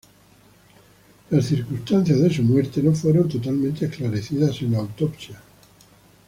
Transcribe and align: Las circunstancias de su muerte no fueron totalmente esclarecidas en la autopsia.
Las 1.29 1.45
circunstancias 1.45 2.19
de 2.19 2.33
su 2.33 2.41
muerte 2.41 2.81
no 2.81 2.91
fueron 2.91 3.29
totalmente 3.29 3.85
esclarecidas 3.85 4.59
en 4.63 4.71
la 4.71 4.79
autopsia. 4.79 5.39